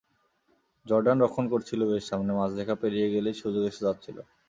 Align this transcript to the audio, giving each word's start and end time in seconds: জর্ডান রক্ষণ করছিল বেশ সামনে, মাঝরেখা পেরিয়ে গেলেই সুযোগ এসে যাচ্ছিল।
জর্ডান 0.85 1.17
রক্ষণ 1.19 1.45
করছিল 1.53 1.79
বেশ 1.89 2.03
সামনে, 2.09 2.31
মাঝরেখা 2.39 2.75
পেরিয়ে 2.81 3.11
গেলেই 3.13 3.35
সুযোগ 3.41 3.63
এসে 3.65 3.81
যাচ্ছিল। 3.87 4.17